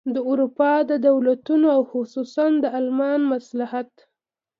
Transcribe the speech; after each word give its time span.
د 0.15 0.17
اروپا 0.29 0.71
د 0.89 0.91
دولتونو 1.07 1.67
او 1.75 1.81
خصوصاً 1.91 2.45
د 2.63 2.65
المان 2.79 3.21
مصلحت. 3.33 3.89